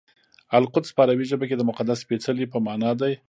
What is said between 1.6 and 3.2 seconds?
مقدس سپېڅلي په مانا دی.